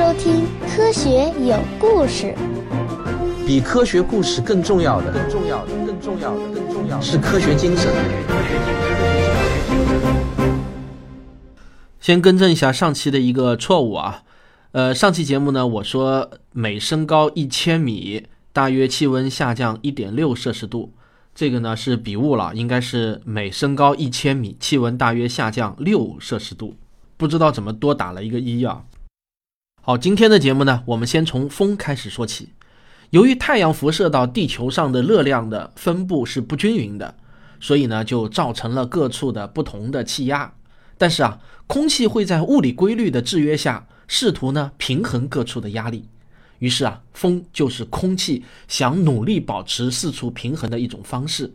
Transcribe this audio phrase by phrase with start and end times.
[0.00, 2.34] 收听《科学有故事》。
[3.46, 7.92] 比科学故事更重要的，更重要的，更重要的，更重要的是科学精神。
[12.00, 14.22] 先更正一下上期的一个错误啊，
[14.72, 20.94] 呃，上期节目呢，我说每升高一千米，大约气温下降一点六摄氏度，
[21.34, 26.74] 这个呢是笔误了，应该是每升高一千米，气温大约下降六摄氏度，
[27.18, 28.84] 不知道怎么多打了一个一啊。
[29.82, 32.50] 好，今天的节目呢，我们先从风开始说起。
[33.08, 37.14] 由于太阳辐射到地球上的热量的分布是不均匀的，
[37.60, 40.52] 所以呢，就造成了各处的不同的气压。
[40.98, 46.06] 但是啊，空气会在物理规律的制约下，试图呢平衡各处的压力。
[46.58, 51.50] 于是啊，风就是空气想努力保持四处平衡的一种方式。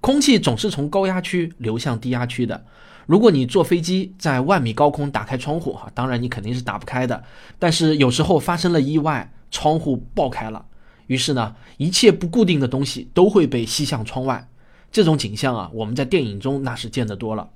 [0.00, 2.64] 空气总是从高压区流向低压区的。
[3.06, 7.22] 如果你坐飞机在万米高空打开窗户，哈，当然你肯定是打不开的。
[7.58, 10.64] 但是有时候发生了意外，窗户爆开了，
[11.06, 14.48] 于是呢，一切不固定的东西都会被吸向窗外。
[14.90, 17.48] 这种景象啊，我们在电影中那是见得多了。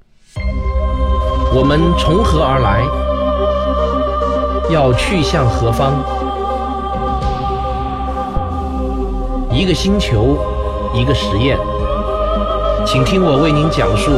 [1.54, 2.84] 我们从何而来？
[4.70, 5.94] 要去向何方？
[9.50, 10.36] 一个星球，
[10.94, 11.58] 一个实验，
[12.90, 14.10] 请听我为您讲述。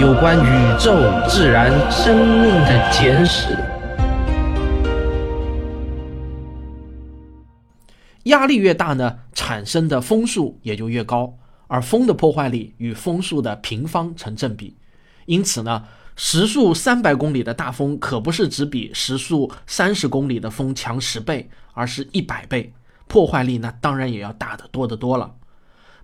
[0.00, 0.94] 有关宇宙、
[1.28, 3.58] 自然、生命的简史。
[8.26, 14.76] 压力越大呢，产生的风速也就越高，而风的破坏力与风速的平方成正比。
[15.26, 15.82] 因此呢，
[16.14, 22.72] 时速三百公里的大风可不是只比时速三十公里的风强十倍，而是一百倍，
[23.08, 25.28] 破坏力那当然也要大得多得多了。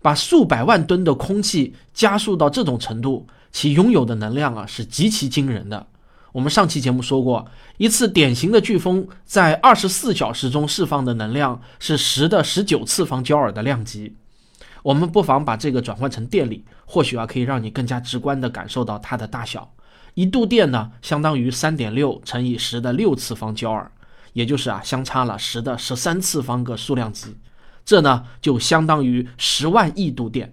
[0.00, 3.27] 把数百万吨的空气加速到这种程度。
[3.50, 5.86] 其拥有的能量啊是极其惊人的。
[6.32, 14.14] 我们上期节目说过，一次典型的飓风在二十四小时中释放的能量是十的十九次方焦耳的量级。
[14.83, 19.73] 我们不妨把这个转换成电力，或许啊可以让你更加直观地感受到它的大小。
[20.12, 23.90] 一度电呢，相当于三点六乘以十的六次方焦耳，
[24.34, 27.34] 也就是啊相差了十的十三次方个数量级。
[27.88, 30.52] 这呢就相当于十万亿度电。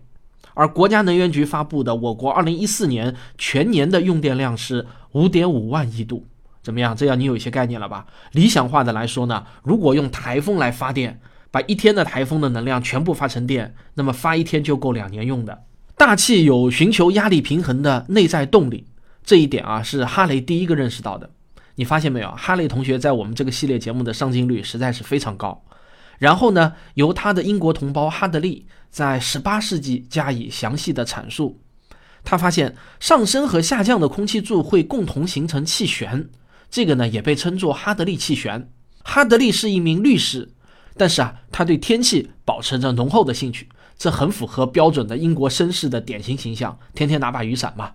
[0.54, 6.26] 而国家能源局发布的我国二零一四年全年的用电量是五点五万亿度，
[6.64, 6.96] 怎么样？
[6.96, 8.06] 这样你有一些概念了吧？
[8.32, 11.20] 理想化的来说呢，如果用台风来发电，
[11.52, 15.64] 把一天的台风的能量全部发成电，那么发一天就够两年用的。
[15.98, 18.86] 大气有寻求压力平衡的内在动力，
[19.26, 21.30] 这一点啊是哈雷第一个认识到的。
[21.76, 22.32] 你发现没有？
[22.32, 25.62] 哈雷同学在我们这个系列节目的上镜率实在是非常高。
[26.18, 31.60] 然后呢，由他的英国同胞哈德利在18世纪加以详细的阐述。
[32.24, 36.28] 他发现上升和下降的空气柱会共同形成气旋，
[36.72, 38.70] 这个呢也被称作哈德利气旋。
[39.04, 40.50] 哈德利是一名律师，
[40.98, 47.92] 但是啊，他对天气保持着浓厚的兴趣，这很符合标准的英国绅士的典型形象，天天拿把雨伞嘛。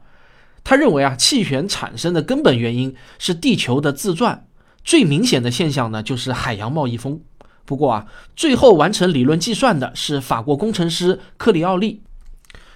[0.62, 4.46] 他认为啊，气旋产生的根本原因是地球的自转，
[4.84, 7.20] 最明显的现象呢就是海洋贸易风。
[7.70, 12.02] 不过啊，最后完成理论计算的是法国工程师克里奥利，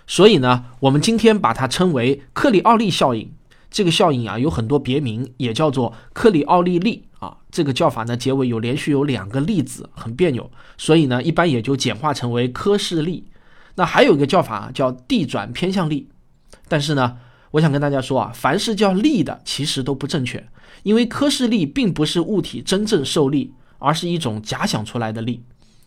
[0.06, 3.28] 所以呢，我们今天把它称为克里奥利效应。
[3.72, 7.38] 这个效应啊有很多别名，也叫做克里奥利力啊。
[7.50, 13.24] 这个叫法呢，结尾有连续有两个粒子，很别扭，所以呢，一般也就简化成为科氏力。
[13.74, 16.08] 那还有一个叫法叫地转偏向力，
[16.68, 17.16] 但是呢，
[17.50, 20.46] 我想跟大家说啊，凡是叫力的，其实都不正确，
[20.84, 23.52] 因为科氏力并不是物体真正受力。
[23.84, 25.42] 而是一种假想出来的力，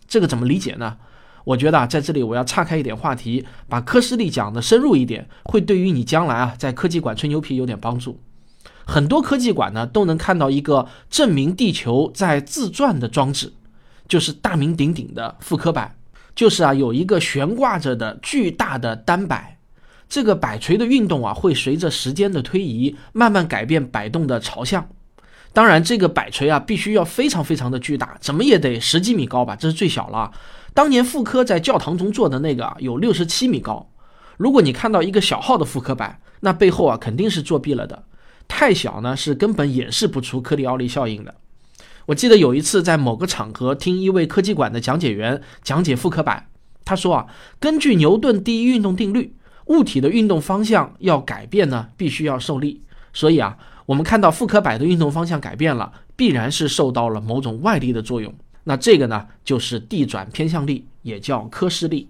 [0.07, 0.97] 这个怎么理解呢？
[1.43, 8.19] 我觉得啊，在这里我要岔开一点话题，把科氏力讲的深入一点，会对于你将来啊在科技馆吹牛皮有点帮助。
[8.85, 13.53] 很多科技馆呢都能看到一个证明地球在自转的装置，
[14.07, 15.95] 就是大名鼎鼎的复刻摆，
[16.35, 19.57] 就是啊有一个悬挂着的巨大的单摆，
[20.09, 24.89] 这个摆锤的运动啊会随着时间的推移慢慢改变摆动的朝向。
[25.53, 30.31] 当然，这个摆锤啊，必须要非常非常的巨大，怎么也得十几米高吧，这是最小了。
[30.75, 33.89] 当年妇科在教堂中做的那个啊，有六十七米高。
[34.37, 38.03] 如果你看到一个小号的复科摆，那背后啊肯定是作弊了的。
[38.47, 41.33] 太小呢，是根本演示不出克里奥利效应的。
[42.05, 46.47] 我记得有一次在某个场合听一位科技馆的讲解员讲解复科摆，
[46.85, 47.25] 他说啊，
[47.59, 49.35] 根据牛顿第一运动定律，
[49.65, 52.83] 物体的运动方向要改变呢，必须要受力。
[53.11, 53.57] 所以啊。
[53.87, 58.31] 我们看到复刻摆的运动方向改变了，必然是受到了某种外力的作用。
[58.65, 62.09] 那这个呢，就是地转偏向力，也叫科氏力。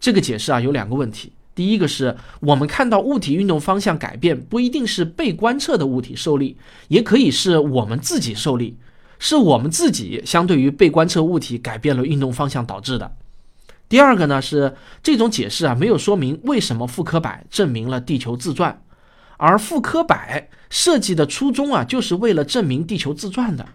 [0.00, 1.32] 这个解释啊，有两个问题。
[1.54, 6.56] 第一个是我们看到物体运动方向改变，不一定是被观测的物体受力，
[6.88, 8.76] 也可以是我们自己受力。
[9.18, 13.16] 是我们自己相对于被观测物体改变了运动方向导致的。
[13.88, 18.82] 第二个呢是这种解释啊，没有说明为什么傅科柏证明了地球自转，
[19.38, 23.66] 而傅科摆设计的初衷啊，就是为了证明地球自转的。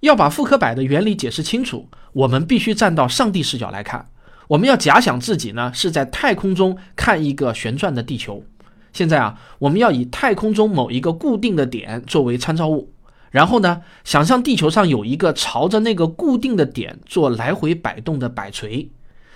[0.00, 4.06] 要把傅科摆的原理解释清楚，我们必须站到上帝视角来看。
[4.48, 8.42] 我们要假想自己呢是在太空中看一个旋转的地球。
[8.92, 12.92] 现在啊，我们要以太空中某一个固定的点作为参照物，
[13.30, 18.90] 然后呢，想象地球上有一个朝着那个固定的点做来回摆动的摆锤。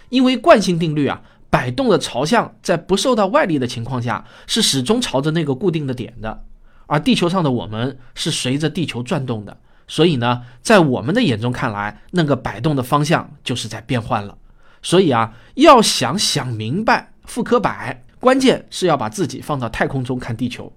[0.09, 1.23] 因为惯性定律啊，
[1.55, 6.43] 摆动的朝向在不受到外力的情况下是始终朝着那个固定的点的，
[6.87, 9.56] 而地球上的我们是随着地球转动的，
[9.87, 14.37] 所以呢，在我们的眼中看来，那个摆动的方向就是在变换了。
[14.83, 20.73] 所以啊，要想想明白富科摆，关键是要把自己放到太空中看地球。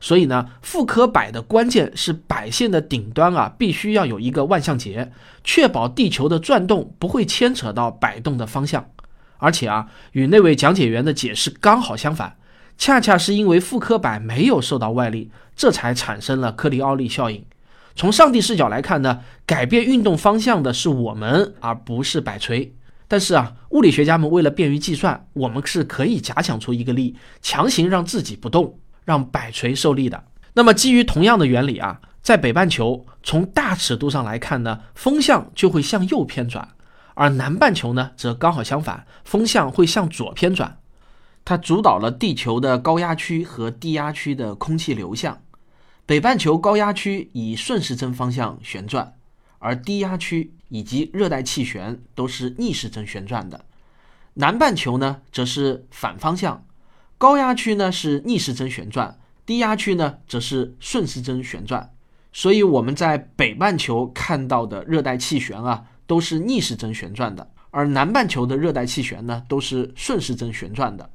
[0.00, 5.12] 所以呢，富科摆的关键是摆线的顶端啊，必须要有一个万向节，
[5.44, 8.84] 确保地球的转动不会牵扯到摆动的方向。
[9.38, 12.36] 而且啊，与那位讲解员的解释刚好相反，
[12.76, 17.44] 恰恰是因为傅科摆没有受到外力，这才产生了科里奥利效应。
[17.94, 22.74] 从上帝视角来看呢，改变运动方向的是我们，而不是摆锤。
[23.08, 28.78] 但是啊，物理学家们为了便于计算，我们是可以假想出一个力，强行让自己不动。
[29.06, 30.24] 让摆锤受力的。
[30.54, 36.66] 那么，基于同样的原理啊，在北半球从大尺度上来看呢，风向就会向右偏转；
[37.16, 40.78] 而南半球呢，则刚好相反，风向会向左偏转。
[41.46, 45.40] 它主导了地球的高压区和低压区的空气流向。
[46.04, 49.14] 北半球高压区以顺时针方向旋转，
[49.58, 53.64] 而低压区以及热带气旋都是逆时针旋转的。
[54.34, 56.64] 南半球呢，则是反方向。
[57.16, 61.94] 高压区呢是逆时针旋转，低压区呢则是顺时针旋转，
[62.32, 71.10] 所以我们在北半球看到的热带气旋啊都是逆时针旋转的，而南半球的热带气旋呢都是顺时针旋转的。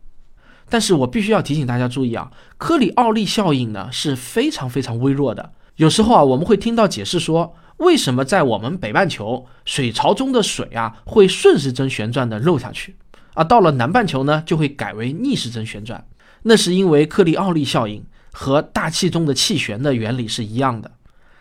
[0.69, 5.51] 但是我必须要提醒大家注意啊，科里奥利效应呢是非常非常微弱的。
[5.75, 12.95] 有时候啊我们会听到解释说，为什么在我们北半球水槽中的水啊会顺时针旋转的漏下去？
[13.33, 16.05] 而到了南半球呢，就会改为逆时针旋转。
[16.43, 20.91] 那是因为克里奥利效应和大气中的气旋的原理是一样的。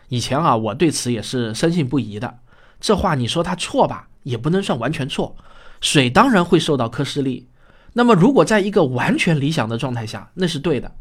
[0.08, 2.38] 以前啊，我对此也是深信不疑的。
[2.80, 5.36] 这话你说它错吧，也不能算完全错。
[5.80, 7.48] 水当然会受到科氏力。
[7.92, 10.92] 那么，如果在一个完全理想的状态下，那是对的。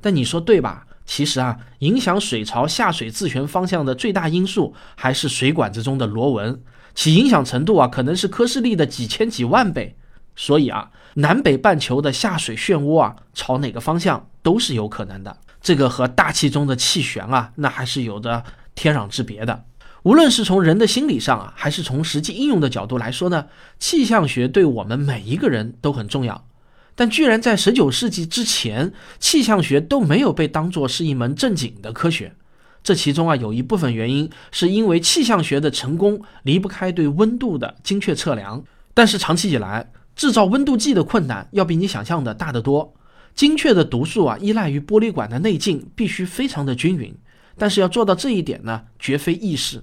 [0.00, 0.86] 但你说对吧？
[1.04, 6.62] 其实啊，影响水槽下水自旋方向的最大因素还是水管子中的螺纹，
[6.94, 9.96] 其影响程度啊，可能是科氏力的几千几万倍。
[10.34, 15.36] 所以啊，南北半球的下水漩涡啊，朝哪个方向都是有可能的。
[15.60, 18.42] 这个和大气中的气旋啊，那还是有着
[18.74, 19.64] 天壤之别的。
[20.04, 23.46] 无论是从人的心理上啊，还是从实际应用的角度来说呢，
[23.78, 26.48] 气象学对我们每一个人都很重要。
[26.94, 32.34] 但居然在十九世纪之前，气象学都没有被当作是一门正经的科学。
[32.82, 38.64] 这其中啊，有一部分原因是因为气象学的成功离不开对温度的精确测量。
[38.92, 42.92] 但是长期以来，制造温度计的困难要比你想象的大得多。
[43.36, 47.14] 精确的读数啊，依赖于玻璃管的内径必须非常的均匀。
[47.56, 49.82] 但是要做到这一点呢，绝非易事。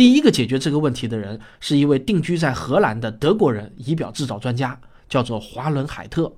[0.00, 4.80] 第一个解决这个问题的人是一位定居在荷兰的德国人仪表制造专家，
[5.10, 6.32] 叫做华伦海特。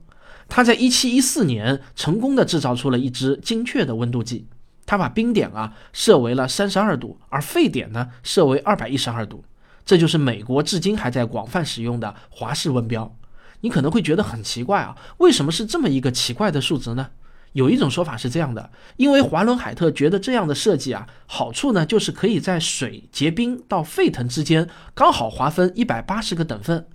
[0.48, 4.48] 他在1714年成功的制造出了一支精确的温度计。
[4.84, 9.44] 他把冰点啊设为了32度，而沸点呢设为212度。
[9.86, 13.16] 这就是美国至今还在广泛使用的华氏温标。
[13.60, 17.10] 你可能会觉得很奇怪啊，为什么是这么一个奇怪的数值呢？
[17.52, 26.86] 有一种说法是这样的：因为华伦海特觉得这样的设计啊，好处呢就是可以在水结冰到沸腾之间刚好划分一百八十个等分，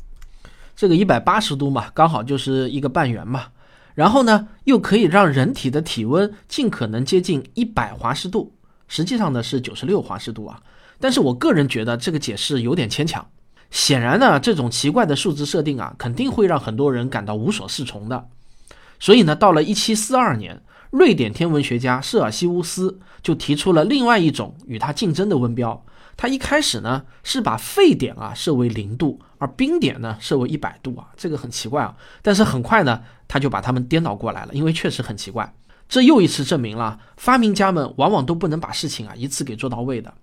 [0.76, 3.48] 这个一百八十度嘛，刚好就是一个半圆嘛。
[3.94, 8.54] 然后呢，又可以让人体的体温尽可能接近一百华氏度，
[8.88, 10.62] 实际上呢是九十六华氏度啊。
[11.00, 13.28] 但是我个人觉得这个解释有点牵强。
[13.70, 18.28] 显然呢，这种奇怪的数值设定啊，肯定会让很多人感到无所适从的。
[19.00, 20.62] 所以呢，到了1742年，
[20.92, 25.84] 瑞典天文学家舍尔西乌斯就提出了另外一种与他竞争的温标。
[26.16, 31.96] 他一开始呢是把沸点啊设为零度，而冰点呢设为一百度啊，这个很奇怪啊。
[32.24, 35.54] 但是很快呢，他就把它们颠倒过来了，因为确实很奇怪。
[35.88, 40.13] 这又一次证明了发明家们往往都不能把事情啊一次给做到位的。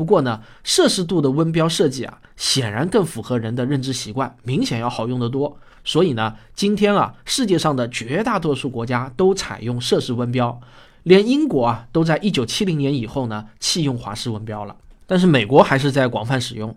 [0.00, 5.58] 不过呢，摄氏度的温标设计啊，显然更符合人的认知习惯，明显要好用得多。
[5.84, 10.58] 所以呢，今天啊，世界上的绝大多数国家都采用摄氏温标，
[11.02, 14.74] 连英国啊，都在一九七零年以后呢弃用华氏温标了。
[15.06, 16.74] 但是美国还是在广泛使用。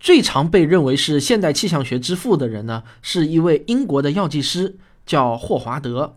[0.00, 6.16] 最常被认为是现代气象学之父的人呢，是一位英国的药剂师，叫霍华德。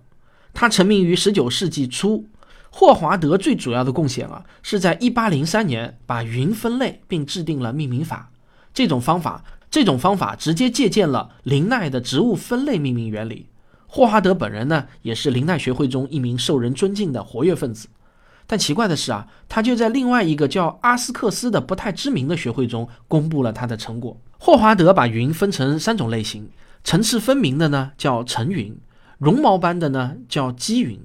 [0.53, 2.29] 他成名于19世纪初。
[2.77, 8.29] 霍华德最主要的贡献啊，是在1803年把云分类并制定了命名法。
[8.73, 13.47] 这种方法，这种方法直接借鉴了林奈的植物分类命名原理。
[13.87, 17.87] 霍华德本人呢，也是林奈学会中一名受人尊敬的活跃分子。
[18.45, 24.19] 但奇怪的是啊，他就在另外一个叫阿斯克斯的不太知名的学会中公布了他的成果。
[24.37, 26.49] 霍华德把云分成三种类型：
[26.83, 28.77] 层次分明的呢叫层云，
[29.17, 30.99] 绒毛般的呢叫积云，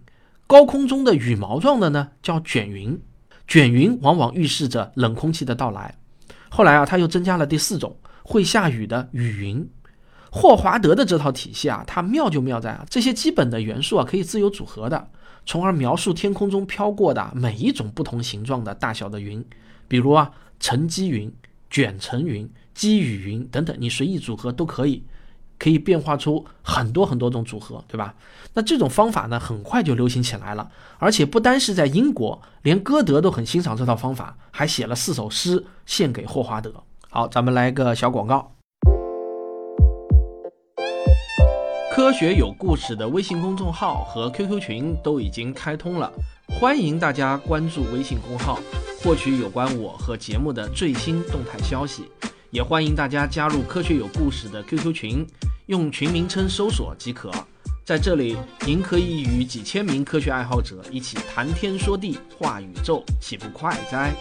[0.51, 3.01] 高空中的羽毛状的呢叫卷云。
[3.47, 5.95] 卷云往往预示着冷空气的到来。
[6.49, 9.71] 后来啊，他又增加了第四种会下雨的雨云。
[10.33, 15.09] 霍华德的这套体系啊，它妙就妙在啊，这些基本的元素啊可以自由组合的。
[15.47, 19.45] 从而描述天空中飘过的每一种不同形状的大小的云，
[19.87, 21.33] 比如啊，沉积云、
[21.71, 25.05] 卷层云、积雨云等等，你随意组合都可以，
[25.61, 28.15] 可以变化出很多很多种组合，对吧？
[28.55, 36.73] 那这种方法呢，很快就流行起来了，而且不单是在英国，连歌德都很欣赏这套方法，还写了四首诗献给霍华德。
[37.11, 38.53] 好，咱们来个小广告。
[41.93, 46.11] 科学有故事的微信公众号和 QQ 群都已经开通了，
[46.59, 48.59] 欢迎大家关注微信公号，
[49.03, 52.11] 获取有关我和节目的最新动态消息。
[52.51, 55.27] 也欢迎大家加入科学有故事的 QQ 群，
[55.71, 57.31] 用群名称搜索即可。
[57.85, 58.37] 在这里，
[58.67, 64.13] 您可以与几千名科学爱好者一起谈天说地、话宇宙，岂不快哉？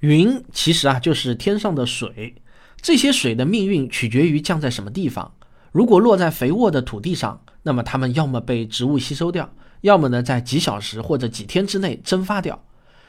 [0.00, 2.34] 云其实啊，就是天上的水，
[2.80, 5.34] 这些水的命运取决于降在什么地方。
[5.70, 12.64] 如果落在肥沃的土地上，那么它们要么被植物吸收掉，要么呢在几小时或者几天之内蒸发掉。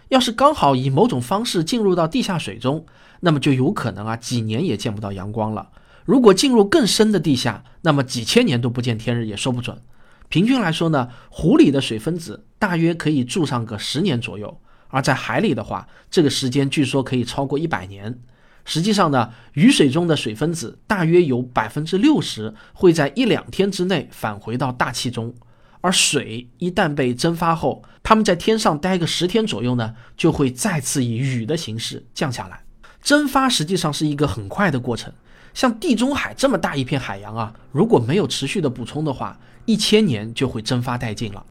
[0.09, 2.85] 要是刚好以某种方式进入到地下水中，
[3.21, 5.69] 那么就有可能啊几年也见不到阳光了。
[6.09, 9.79] 如果进入更深的地下，那么几千年都不见天日也说不准。
[10.27, 18.19] 平均来说呢，湖里的水分子大约可以住上个十年左右，而在海里的话，这个时间据说可以超过一百年。
[18.65, 25.35] 实际上呢，雨水中的水分子大约有百分之六十会在一两天之内返回到大气中，
[25.81, 32.63] 而水一旦被蒸发后，它们在天上待个十天左右呢，就会再次以雨的形式降下来。
[32.99, 35.13] 蒸发实际上是一个很快的过程，
[35.53, 41.45] 像地中海这么大一片海洋啊，如果没有持续的补充的话，一千年就会蒸发殆尽了。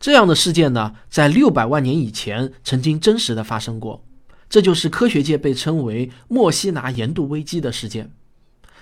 [0.00, 4.04] 这样的事件呢，在六百万年以前曾经真实的发生过。
[4.50, 8.12] 这就是科学界被称为墨西拿盐度危机的事件。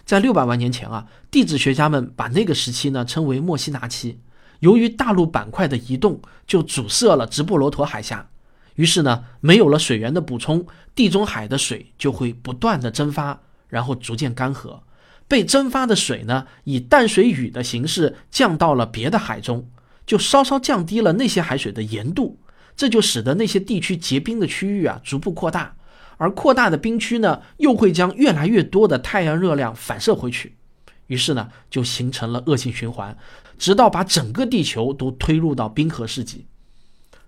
[0.05, 4.21] 在六百万年前啊，地质学家们把那个时期呢称为墨西拿期。
[4.59, 8.29] 由于大陆板块的移动，就阻塞了直布罗陀海峡，
[8.75, 13.41] 于是呢，没有了水源的补充，地中海的水就会不断的蒸发，
[13.73, 14.81] 然后逐渐干涸。
[15.26, 19.71] 被蒸发的水呢，以淡水雨的形式降到了别的海中，
[20.05, 22.38] 就稍稍降低了那些海水的盐度。
[22.76, 25.75] 这就使得那些地区结冰的区域啊逐步扩大，
[26.19, 30.57] 而扩大的冰区呢又会将越来越多的太阳热量反射回去，
[31.07, 33.17] 于是呢就形成了恶性循环，
[33.59, 36.47] 直到把整个地球都推入到冰河世纪。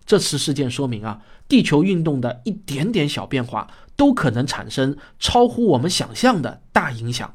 [0.06, 7.34] 这次事件说明啊，地球运动的一点点小变化都可能产生超乎我们想象的大影响。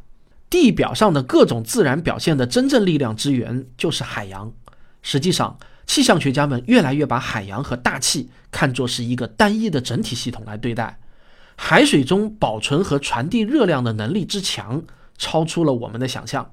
[0.49, 4.51] 地表上的各种自然表现的真正力量之源就是海洋。
[5.01, 5.57] 实际上。
[5.89, 10.99] 气象学家们越来越把海洋和大气看作是一个单一的整体系统来对待。
[11.55, 14.83] 海水中保存和传递热量的能力之强，
[15.17, 16.51] 超出了我们的想象。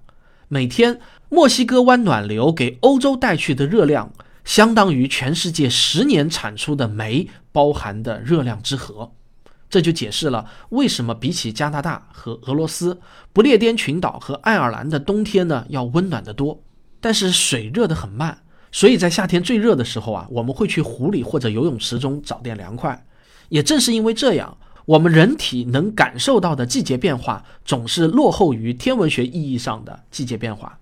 [0.48, 4.10] 每天，墨西哥湾暖流给欧洲带去的热量，
[4.42, 9.12] 相当于全世界十年产出的煤包含的热量之和。
[9.68, 13.00] 这就解释了为什么比起加拿大和俄罗斯，
[13.32, 16.62] 不列颠群岛和爱尔兰的冬天呢要温暖得多。
[17.00, 18.42] 但是水热得很慢。
[18.72, 23.06] 所以在夏天最热的时候啊，我们会去湖里或者游泳池中找点凉快。
[23.48, 30.78] 也正是因为这样，我们人体能感受到的季节变化总是落后于天文学意义上的季节变化。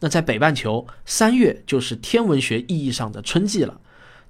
[0.00, 3.80] 那在北半球，三月就是天文学意义上的春季了。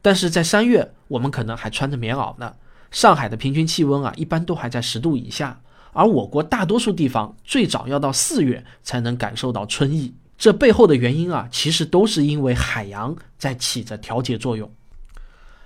[0.00, 2.54] 但是在三月，我们可能还穿着棉袄呢。
[2.96, 5.60] 上海的平均气温啊，一般都还在十度以下，
[5.92, 10.14] 而我国大多数地方最早要到四月才能感受到春意。
[10.38, 14.72] 这背后的原因啊，其实都是因为海洋在起着调节作用。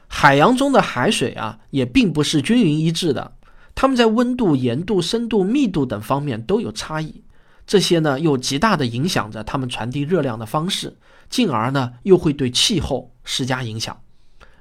[0.08, 3.36] 海洋中的海水啊，也并不是均匀一致的，
[3.76, 7.22] 它们在温度、盐度、深度、密度等方面都有差异。
[7.64, 10.96] 这些呢，又极大的影响着它们传递热量的方式，
[11.28, 13.96] 进而呢，又会对气候施加影响。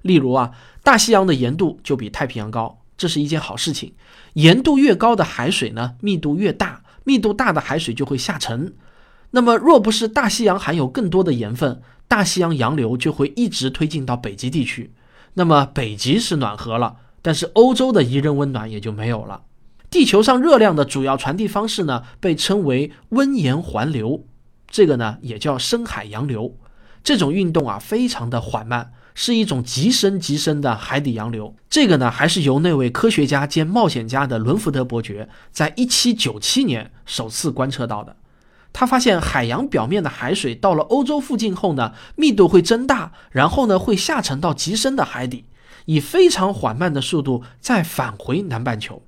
[0.02, 0.52] 例如啊，
[0.84, 3.94] 大西洋的盐度就比太平洋高，这是一件好事情。
[4.34, 8.74] 盐度越高的海水呢，密度越大，密度大的海水就会下沉。
[9.32, 14.92] 那么，若不是大西洋含有更多的盐分，大西洋洋流就会一直推进到北极地区。
[15.36, 19.44] 那么，北极是暖和了，但是欧洲的宜人温暖也就没有了。
[19.92, 24.26] 地球上热量的主要传递方式呢，被称为温盐环流，
[24.68, 26.56] 这个呢也叫深海洋流。
[27.04, 31.54] 这种运动啊，非常的缓慢，是一种极深极深的海底洋流。
[31.70, 38.16] 这个呢，还是由那位科学家兼冒险家的伦福德伯爵在1797年首次观测到的。
[38.72, 45.44] 他发现海洋表面的海水到了欧洲附近后呢，密度会增大，然后呢会下沉到极深的海底，
[45.84, 49.02] 以非常缓慢的速度再返回南半球。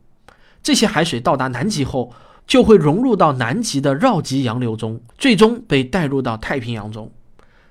[0.62, 2.12] 这些海水到达南极后，
[2.46, 7.10] 就会融入到南极的绕极洋流中，最终被带入到太平洋中。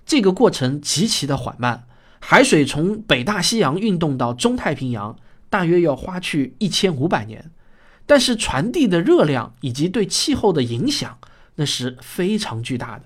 [0.07, 1.85] 这个过程极其的缓慢，
[2.21, 5.17] 海水从北大西洋运动到中太平洋，
[5.49, 7.51] 大约要花去一千五百年。
[8.07, 11.19] 但是传递的热量以及对气候的影响。
[11.57, 13.05] 那是非常巨大的。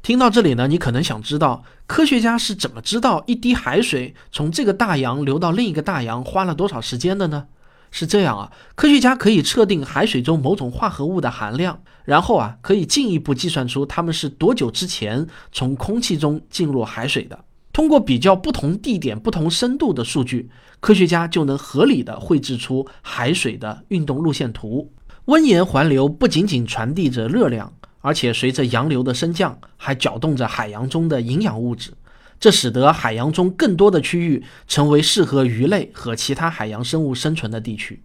[0.00, 7.48] 听到这里呢，你可能想知道，科学家是怎么知道一滴海水从这个大洋流到另一个大洋花了多少时间的呢？
[7.90, 17.44] 是这样啊，科学家可以测定海水中某种化合物的含量，然后啊，可以进一步计算出它们是多久之前从空气中进入海水的。
[17.72, 20.50] 通过比较不同地点、不同深度的数据，
[20.80, 24.92] 科学家就能合理的绘制出海水的运动路线图。
[25.26, 31.92] 温盐环流不仅仅传递着热量，而且随着洋流的升降，还搅动着海洋中的营养物质，
[32.38, 38.02] 这使得海洋中更多的区域成为适合鱼类和其他海洋生物生存的地区。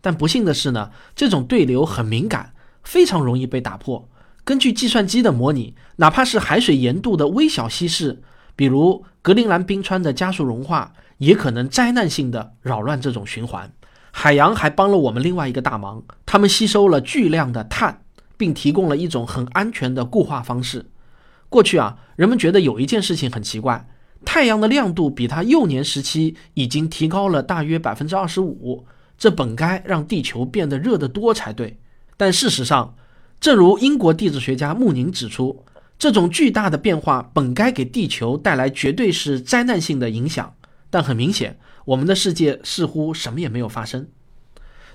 [0.00, 2.52] 但不幸的是呢，这种对流很敏感，
[2.84, 4.08] 非常容易被打破。
[4.44, 8.22] 根据计算机的模拟，哪怕是海水盐度的微小稀释，
[8.60, 13.72] 比如格陵兰冰川的加速融化，也可能灾难性的扰乱这种循环。
[14.10, 18.02] 海洋还帮了我们另外一个大忙，它们吸收了巨量的碳，
[18.36, 20.84] 并提供了一种很安全的固化方式。
[21.48, 23.88] 过去啊，人们觉得有一件事情很奇怪：
[24.26, 28.84] 太阳的亮度比它幼年时期已经提高了大约百分之二十五，
[29.16, 31.80] 这本该让地球变得热得多才对。
[32.18, 32.94] 但事实上，
[33.40, 35.64] 正如英国地质学家穆宁指出，
[36.00, 40.54] 这种巨大的变化本该给地球带来绝对是灾难性的影响。
[40.90, 41.60] 但很明显。
[41.86, 44.06] 我们的世界似乎什么也没有发生。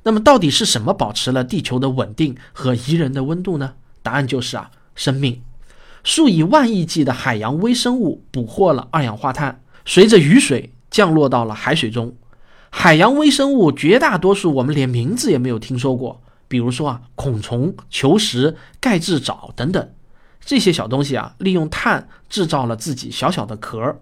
[0.04, 3.74] 那么，到底是什么保持了地球的稳定和宜人的温度呢？
[4.02, 5.42] 答案就是啊，生命。
[6.04, 12.16] 数以万亿计的海洋微生物捕获了二氧化碳，随着雨水降落到了海水中。
[12.70, 19.90] 海洋微生物绝大多数我们连名字也没有听说过，比如说啊，孔虫、球石、钙质藻等等。
[20.46, 24.00] 这些小东西啊，利用碳制造了自己小小的壳，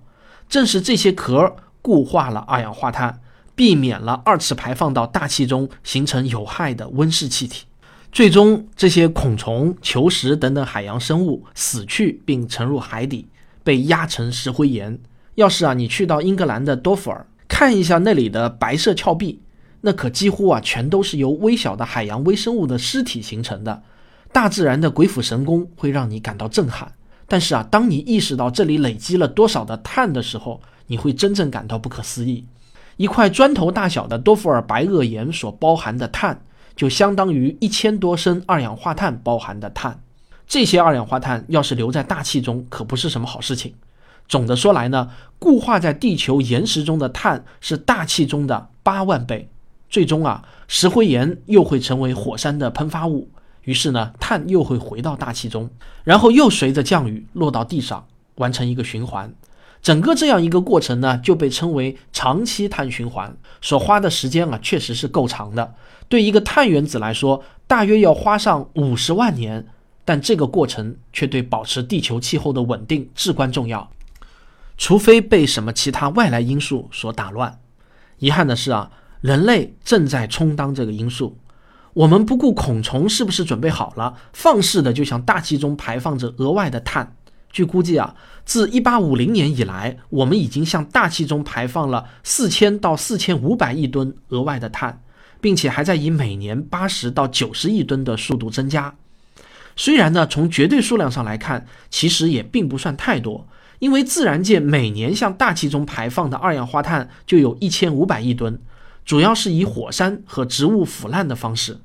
[0.48, 1.56] 正是这些壳。
[1.86, 3.20] 固化了二氧化碳，
[3.56, 7.66] 避免了二次排放到大气中，形成有害的温室气体。
[8.10, 13.28] 最终，这些孔虫、球石等等海洋生物死去并沉入海底，
[13.66, 14.98] 被压成石灰岩。
[15.36, 19.42] 要是啊，你去到英格兰的多弗尔看一下那里的白色峭壁，
[19.82, 23.84] 那可几乎啊全都是由微小的海洋微生物的尸体形成的。
[24.34, 26.92] 大自然的鬼斧神工会让你感到震撼，
[27.28, 32.44] 但是啊，当你意识到这里累积了多少的碳的时候，你会真正感到不可思议，
[32.98, 36.42] 一块砖头大小的多氟尔白垩岩所包含的碳，
[36.76, 40.02] 就相当于一千多升二氧化碳包含的碳。
[40.48, 43.74] 这些二氧化碳要是留在大气中，可不是什么好事情。
[44.28, 49.50] 总的说来呢，固化在地球岩石中的碳是大气中的八万倍。
[49.90, 53.30] 最终啊，石灰岩又会成为火山的喷发物，
[53.64, 55.70] 于是呢，碳又会回到大气中，
[56.04, 59.34] 然后又随着降雨落到地上，完成一个循环。
[59.82, 65.76] 整个这样一个过程呢，就被称为长期碳循环，所花的时间啊，确实是够长的。
[66.08, 69.66] 对一个碳原子来说，大约要花上五十万年，
[70.06, 73.90] 但这个过程却对保持地球气候的稳定至关重要。
[74.78, 77.60] 除非被什么其他外来因素所打乱。
[78.20, 78.90] 遗憾的是啊，
[79.22, 81.38] 人类正在充当这个因素。
[81.94, 87.16] 我们不顾孔虫是不是准备好了，放肆的就向大气中排放着额外的碳。
[87.52, 95.04] 据估计啊，自1850年以来，我们已经向大气中排放了4000到4500亿吨额外的碳，
[95.40, 98.96] 并且还在以每年80到90亿吨的速度增加。
[99.76, 108.60] 虽然呢，从绝对数量上来看，其实也并不算太多，因为自然界每年向大气中排放的二氧化碳就有一千五百亿吨，
[109.06, 111.80] 主要是以火山和植物腐烂的方式，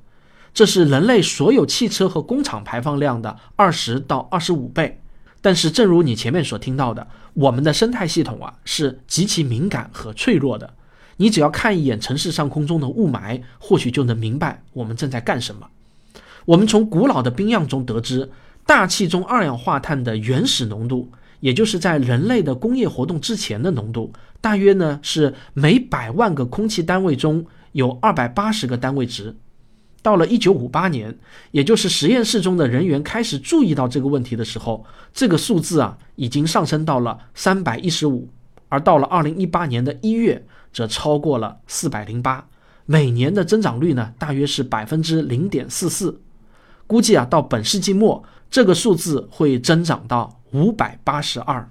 [0.55, 5.01] 这是人类所有汽车和工厂排放量的二十到二十五倍。
[5.41, 10.75] 但是，正如你前面所听到的，我们的生态系统啊是极其敏感和脆弱的。
[11.19, 15.69] 你只要看一眼城市上空中的雾霾，或许就能明白我们正在干什么。
[16.45, 18.31] 我们从古老的冰样中得知，
[18.67, 29.37] 大气中二氧化碳的原始浓度，也就是在人类的工业活动之前的浓度，大约呢是每百万个空气单位中有二百八十个单位值。
[30.01, 31.19] 到了一九五八年，
[31.51, 38.29] 也就是实验室中的人员开始注意到这个问题的时候，这个数字啊已经上升到了三百一十五，
[38.69, 42.47] 而到了二零一八年的一月，则超过了四百零八，
[42.87, 46.21] 每年的增长率呢大约是百分之零点四四，
[46.87, 51.69] 估计啊到本世纪末，这个数字会增长到五百八十二。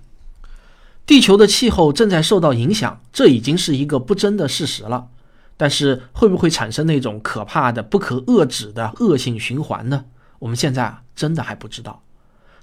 [1.08, 5.08] 地球的气候正在受到影响，这已经是一个不争的事实了。
[5.56, 10.06] 但是会不会产生那种可怕的、不可遏止的恶性循环呢？
[10.38, 12.04] 我们现在啊，真的还不知道。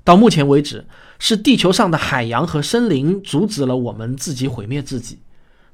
[0.05, 0.87] 到目前为止，
[1.19, 5.19] 是地球上的海洋和森林阻止了我们自己毁灭自己，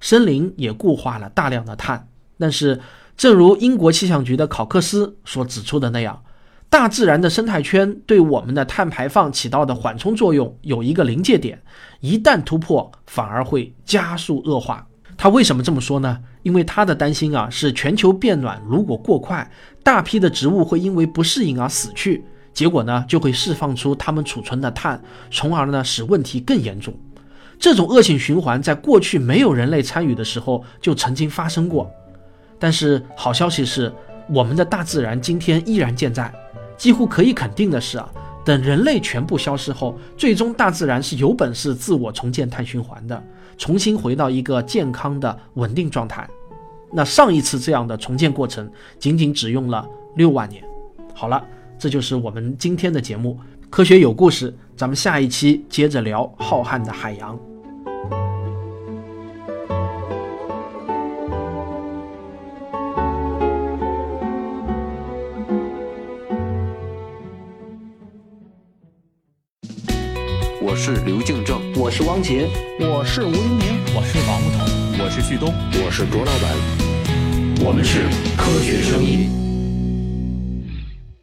[0.00, 2.08] 森林也固化了大量的碳。
[2.38, 2.80] 但是，
[3.16, 6.22] 正如英国气象局的考克斯所指出的那样，
[6.70, 11.60] 大自然的生态圈对我们的碳排放起到的缓冲作用有一个临界点，
[11.98, 14.86] 一旦突破，反而会加速恶化。
[15.16, 16.18] 他为什么这么说呢？
[16.44, 19.50] 因为他的担心啊，是全球变暖如果过快，
[19.82, 26.94] 大批的植物会因为不适应而死去，结果呢就会释放出它们储存的碳，从而呢使问题更严重。
[27.58, 31.90] 这种恶性循环在过去没有人类参与的时候就曾经发生过，
[32.60, 33.92] 但是好消息是，
[34.32, 36.32] 我们的大自然今天依然健在。
[36.80, 38.08] 几乎可以肯定的是啊，
[38.42, 43.22] 等人类全部消失后，最终大自然是有本事自我重建碳循环的。
[43.58, 46.26] 重新回到一个健康的稳定状态，
[46.90, 48.66] 那上一次这样的重建过程
[48.98, 50.64] 仅仅只用了六万年。
[51.12, 51.44] 好了，
[51.78, 53.38] 这就是我们今天的节目，
[53.68, 57.38] 科学有故事，咱们下一期接着聊浩瀚的海洋。
[70.70, 75.52] 我是刘敬正，我是汪杰，我是吴黎明，我是王木头，我是旭东，
[75.84, 78.04] 我是卓老板，我们是
[78.36, 79.28] 科学声音。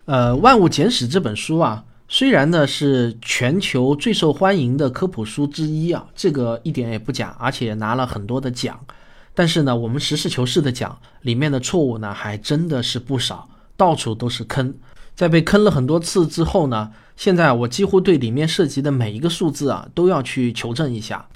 [0.03, 8.77] 呃，《万物简史》这本书啊，虽然呢是全球最受欢迎的科普书之一啊，这个一点也不假，而且拿了很多的奖。
[9.33, 14.73] 但是呢，我们实事求是的讲，里面的错误呢还真的是不少，到处都是坑。
[15.15, 21.27] 在被坑了很多次之后呢，现在我几乎对里面涉及的每一个数字啊都要去求证一下。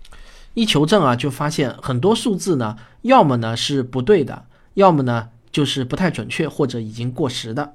[0.53, 7.73] 一求证啊，就发现很多数字呢，要么呢是不对的，要么呢就是不太准确或者已经过时的。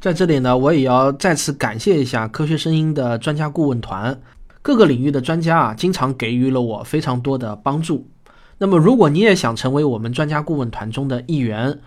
[0.00, 4.20] 在这里呢，我也要再次感谢一下科学声音的专家顾问团，
[4.62, 8.08] 各个领域的专家啊，经常给予了我非常多的帮助。
[8.58, 11.78] 那么，如果你也想成为我们专家顾问团中的一员，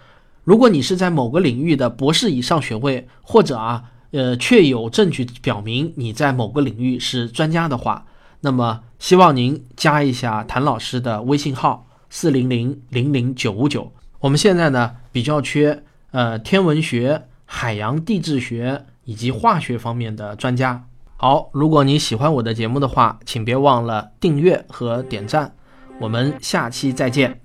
[0.43, 3.83] 如果你是在某个领域的博士以上学位，或者啊，
[4.15, 8.05] 呃，确有证据表明你在某个领域是专家的话，
[8.39, 13.91] 那么希望您加一下谭老师的微信号四零零零零九五九。
[14.21, 20.87] 我们现在呢比较缺呃天文学、海洋地质学以及化学方面的专家。
[21.17, 25.53] 好，如果你喜欢我的节目的话，请别忘了订阅和点赞。
[25.99, 27.44] 我们下期再见。